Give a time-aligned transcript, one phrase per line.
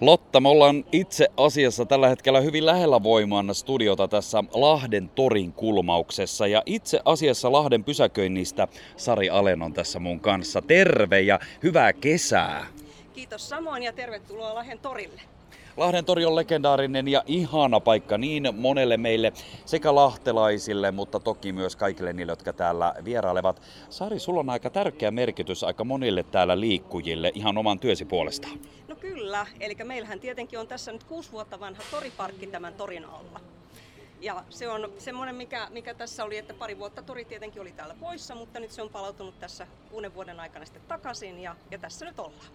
[0.00, 6.46] Lotta, me ollaan itse asiassa tällä hetkellä hyvin lähellä Voimaan studiota tässä Lahden torin kulmauksessa.
[6.46, 10.62] Ja itse asiassa Lahden pysäköinnistä Sari Alen on tässä mun kanssa.
[10.62, 12.66] Terve ja hyvää kesää!
[13.12, 15.20] Kiitos samoin ja tervetuloa Lahden torille.
[15.76, 19.32] Lahden tori on legendaarinen ja ihana paikka niin monelle meille
[19.64, 23.62] sekä lahtelaisille, mutta toki myös kaikille niille, jotka täällä vierailevat.
[23.90, 28.48] Sari, sulla on aika tärkeä merkitys aika monille täällä liikkujille ihan oman työsi puolesta.
[28.88, 33.40] No kyllä, eli meillähän tietenkin on tässä nyt kuusi vuotta vanha toriparkki tämän torin alla.
[34.20, 37.94] Ja se on semmoinen, mikä, mikä tässä oli, että pari vuotta tori tietenkin oli täällä
[38.00, 42.06] poissa, mutta nyt se on palautunut tässä uuden vuoden aikana sitten takaisin ja, ja tässä
[42.06, 42.46] nyt ollaan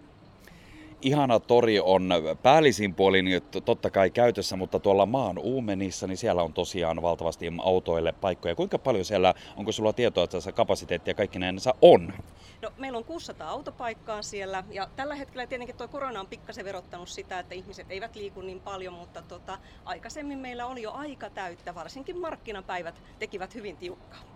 [1.05, 2.09] ihana tori on
[2.43, 3.25] päällisin puolin
[3.65, 8.55] totta kai käytössä, mutta tuolla maan uumenissa, niin siellä on tosiaan valtavasti autoille paikkoja.
[8.55, 12.13] Kuinka paljon siellä, onko sulla tietoa, että se kapasiteettia kaikki näinsä on?
[12.61, 17.09] No, meillä on 600 autopaikkaa siellä ja tällä hetkellä tietenkin tuo korona on pikkasen verottanut
[17.09, 21.75] sitä, että ihmiset eivät liiku niin paljon, mutta tota, aikaisemmin meillä oli jo aika täyttä,
[21.75, 24.34] varsinkin markkinapäivät tekivät hyvin tiukkaa.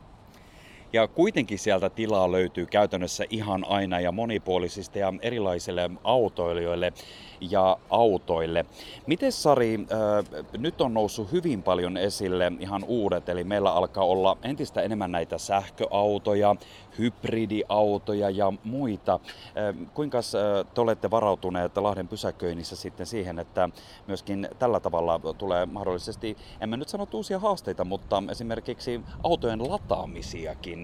[0.94, 6.94] Ja kuitenkin sieltä tilaa löytyy käytännössä ihan aina ja monipuolisista ja erilaisille autoilijoille
[7.42, 8.66] ja autoille.
[9.08, 14.38] Miten Sari, äh, nyt on noussut hyvin paljon esille ihan uudet, eli meillä alkaa olla
[14.44, 16.56] entistä enemmän näitä sähköautoja,
[16.98, 19.14] hybridiautoja ja muita.
[19.14, 23.70] Äh, kuinka äh, te olette varautuneet Lahden pysäköinnissä sitten siihen, että
[24.08, 30.79] myöskin tällä tavalla tulee mahdollisesti, en mä nyt sano uusia haasteita, mutta esimerkiksi autojen lataamisiakin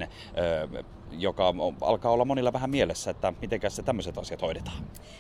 [1.11, 4.77] joka alkaa olla monilla vähän mielessä, että miten se tämmöiset asiat hoidetaan?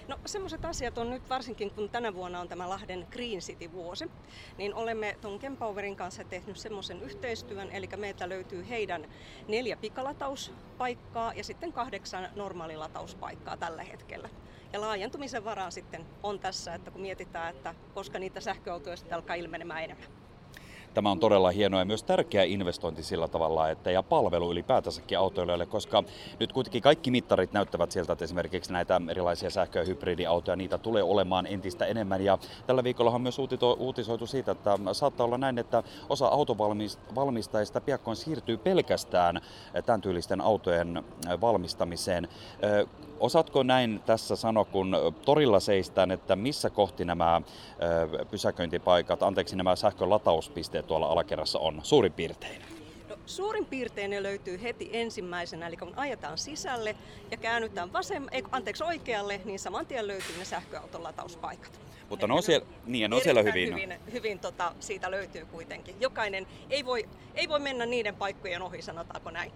[0.07, 4.11] No semmoiset asiat on nyt varsinkin, kun tänä vuonna on tämä Lahden Green City-vuosi,
[4.57, 9.07] niin olemme tuon Kempowerin kanssa tehnyt semmoisen yhteistyön, eli meiltä löytyy heidän
[9.47, 14.29] neljä pikalatauspaikkaa ja sitten kahdeksan normaalilatauspaikkaa tällä hetkellä.
[14.73, 19.35] Ja laajentumisen varaa sitten on tässä, että kun mietitään, että koska niitä sähköautoja sitten alkaa
[19.35, 20.24] ilmenemään enemmän.
[20.95, 25.65] Tämä on todella hieno ja myös tärkeä investointi sillä tavalla, että ja palvelu ylipäätänsäkin autoilijoille,
[25.65, 26.03] koska
[26.39, 31.03] nyt kuitenkin kaikki mittarit näyttävät sieltä, että esimerkiksi näitä erilaisia sähkö- ja hybridiautoja, niitä tulee
[31.03, 32.25] olemaan entistä enemmän.
[32.25, 32.37] Ja
[32.67, 33.39] tällä viikolla on myös
[33.77, 39.41] uutisoitu siitä, että saattaa olla näin, että osa autovalmistajista piakkoin siirtyy pelkästään
[39.85, 41.03] tämän tyylisten autojen
[41.41, 42.27] valmistamiseen.
[43.19, 47.41] Osaatko näin tässä sanoa, kun torilla seistään, että missä kohti nämä
[48.31, 52.61] pysäköintipaikat, anteeksi nämä sähkölatauspisteet tuolla alakerrassa on suurin piirtein?
[53.09, 56.95] No, suurin piirtein ne löytyy heti ensimmäisenä, eli kun ajetaan sisälle
[57.31, 61.79] ja käännytään vasem, ei, anteeksi, oikealle, niin saman tien löytyy ne sähköauton latauspaikat.
[62.09, 63.73] Mutta ne on siellä, niin, ne on siellä hyvin.
[63.73, 65.95] Hyvin, hyvin tota, siitä löytyy kuitenkin.
[65.99, 69.51] Jokainen ei voi, ei voi mennä niiden paikkojen ohi, sanotaanko näin.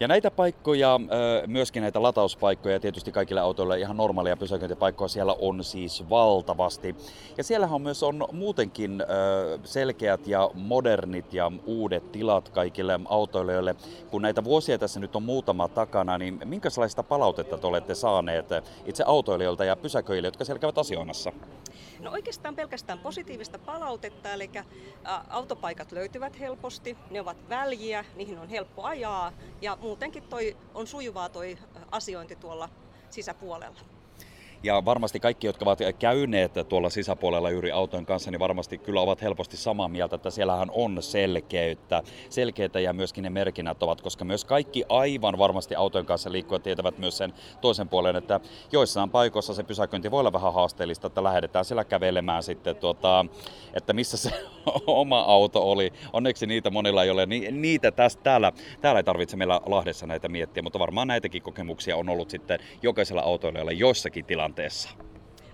[0.00, 1.00] Ja näitä paikkoja,
[1.46, 6.96] myöskin näitä latauspaikkoja, tietysti kaikille autoille ihan normaalia pysäköintipaikkoja siellä on siis valtavasti.
[7.36, 9.02] Ja siellähän myös on muutenkin
[9.64, 13.76] selkeät ja modernit ja uudet tilat kaikille autoilijoille.
[14.10, 18.46] Kun näitä vuosia tässä nyt on muutama takana, niin minkälaista palautetta te olette saaneet
[18.86, 21.32] itse autoilijoilta ja pysäköilijöiltä, jotka siellä käyvät asioimassa?
[22.02, 24.50] No oikeastaan pelkästään positiivista palautetta, eli
[25.28, 31.28] autopaikat löytyvät helposti, ne ovat väljiä, niihin on helppo ajaa ja muutenkin toi on sujuvaa
[31.28, 31.58] toi
[31.90, 32.68] asiointi tuolla
[33.10, 33.80] sisäpuolella.
[34.62, 39.22] Ja varmasti kaikki, jotka ovat käyneet tuolla sisäpuolella juuri autojen kanssa, niin varmasti kyllä ovat
[39.22, 44.44] helposti samaa mieltä, että siellähän on selkeyttä, selkeitä ja myöskin ne merkinnät ovat, koska myös
[44.44, 48.40] kaikki aivan varmasti autojen kanssa liikkujat tietävät myös sen toisen puolen, että
[48.72, 53.26] joissain paikoissa se pysäköinti voi olla vähän haasteellista, että lähdetään siellä kävelemään sitten, tuota,
[53.74, 54.30] että missä se
[54.86, 55.92] oma auto oli.
[56.12, 60.62] Onneksi niitä monilla ei ole, niitä tästä, täällä, täällä ei tarvitse meillä Lahdessa näitä miettiä,
[60.62, 64.88] mutta varmaan näitäkin kokemuksia on ollut sitten jokaisella autoilijalla jossakin tilanteessa tilanteessa?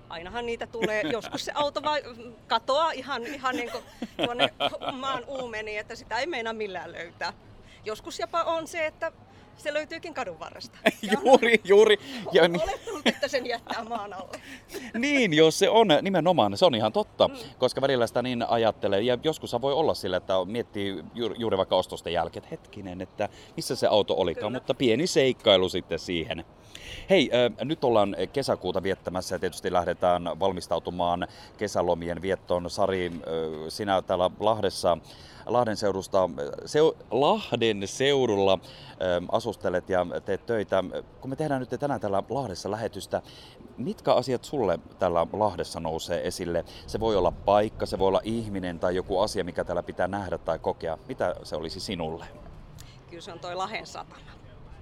[0.08, 1.02] Ainahan niitä tulee.
[1.12, 2.02] Joskus se auto vai
[2.46, 3.70] katoaa ihan, ihan niin
[4.16, 4.48] tuonne
[4.92, 7.32] maan uumeniin, että sitä ei meinaa millään löytää.
[7.84, 9.12] Joskus jopa on se, että
[9.56, 10.78] se löytyykin kadun varresta.
[11.24, 11.98] juuri, juuri.
[12.32, 12.62] Ja niin...
[12.62, 14.40] Olettanut, että sen jättää maan alle.
[14.98, 17.34] niin, jos se on nimenomaan, se on ihan totta, mm.
[17.58, 19.00] koska välillä sitä niin ajattelee.
[19.00, 23.76] Ja joskus voi olla sillä, että miettii juuri vaikka ostosten jälkeen, että hetkinen, että missä
[23.76, 24.60] se auto olikaan, Kyllä.
[24.60, 26.44] mutta pieni seikkailu sitten siihen.
[27.10, 31.28] Hei, äh, nyt ollaan kesäkuuta viettämässä ja tietysti lähdetään valmistautumaan
[31.58, 32.70] kesälomien viettoon.
[32.70, 33.20] Sari, äh,
[33.68, 34.98] sinä täällä Lahdessa,
[35.46, 36.30] Lahden, seudusta,
[36.66, 38.98] seu, Lahden seudulla äh,
[39.44, 40.84] asustelet ja teet töitä.
[41.20, 43.22] Kun me tehdään nyt tänään täällä Lahdessa lähetystä,
[43.76, 46.64] mitkä asiat sulle täällä Lahdessa nousee esille?
[46.86, 50.38] Se voi olla paikka, se voi olla ihminen tai joku asia, mikä täällä pitää nähdä
[50.38, 50.98] tai kokea.
[51.08, 52.26] Mitä se olisi sinulle?
[53.10, 54.30] Kyllä se on toi Lahden satama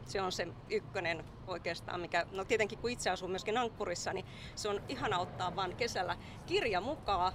[0.06, 4.68] Se on se ykkönen oikeastaan, mikä, no tietenkin kun itse asun myöskin Ankkurissa, niin se
[4.68, 6.16] on ihana ottaa vaan kesällä
[6.46, 7.32] kirja mukaan,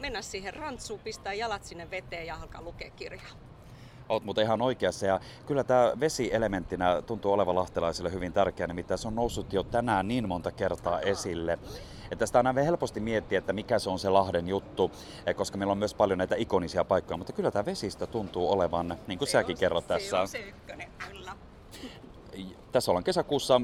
[0.00, 3.45] mennä siihen rantsuun, pistää jalat sinne veteen ja alkaa lukea kirjaa.
[4.08, 8.98] Olet muuten ihan oikeassa ja kyllä tämä vesi elementtinä tuntuu olevan lahtelaisille hyvin tärkeä, nimittäin
[8.98, 11.52] se on noussut jo tänään niin monta kertaa esille.
[12.10, 14.90] Että tästä on helposti miettiä, että mikä se on se Lahden juttu,
[15.26, 18.96] eh, koska meillä on myös paljon näitä ikonisia paikkoja, mutta kyllä tämä vesistä tuntuu olevan,
[19.06, 20.20] niin kuin se säkin kerrot se tässä.
[20.20, 20.88] on se ykkönen.
[22.76, 23.60] Tässä ollaan kesäkuussa,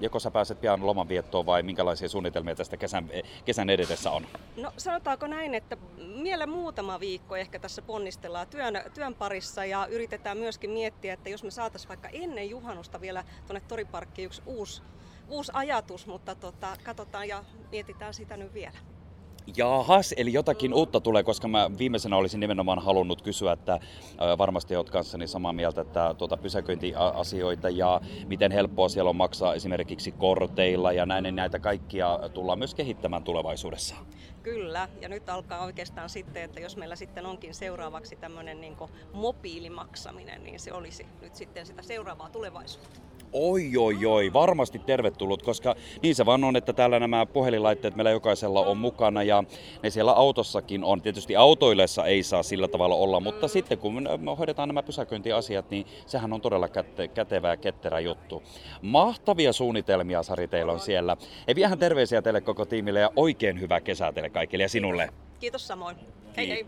[0.00, 3.10] joko sä pääset pian lomanviettoon vai minkälaisia suunnitelmia tästä kesän,
[3.44, 4.26] kesän edetessä on?
[4.56, 5.76] No sanotaanko näin, että
[6.22, 11.42] vielä muutama viikko ehkä tässä ponnistellaan työn, työn parissa ja yritetään myöskin miettiä, että jos
[11.42, 14.82] me saataisiin vaikka ennen juhannusta vielä tuonne Toriparkkiin yksi uusi,
[15.28, 18.78] uusi ajatus, mutta tota, katsotaan ja mietitään sitä nyt vielä.
[19.56, 23.80] Jaahas, eli jotakin uutta tulee, koska mä viimeisenä olisin nimenomaan halunnut kysyä, että
[24.38, 30.12] varmasti olet kanssani samaa mieltä, että tuota pysäköintiasioita ja miten helppoa siellä on maksaa esimerkiksi
[30.12, 33.94] korteilla ja näin, niin näitä kaikkia tullaan myös kehittämään tulevaisuudessa.
[34.42, 38.76] Kyllä, ja nyt alkaa oikeastaan sitten, että jos meillä sitten onkin seuraavaksi tämmöinen niin
[39.12, 43.00] mobiilimaksaminen, niin se olisi nyt sitten sitä seuraavaa tulevaisuutta.
[43.36, 48.10] Oi, oi, oi, varmasti tervetullut, koska niin se vaan on, että täällä nämä puhelinlaitteet meillä
[48.10, 49.44] jokaisella on mukana ja
[49.82, 51.02] ne siellä autossakin on.
[51.02, 55.86] Tietysti autoillessa ei saa sillä tavalla olla, mutta sitten kun me hoidetaan nämä pysäköintiasiat, niin
[56.06, 58.42] sehän on todella käte- kätevä ja ketterä juttu.
[58.82, 61.16] Mahtavia suunnitelmia, Sari, teillä on siellä.
[61.48, 65.08] Ei vähän terveisiä teille koko tiimille ja oikein hyvää kesää teille kaikille ja sinulle.
[65.40, 65.96] Kiitos samoin.
[66.36, 66.66] Hei hei.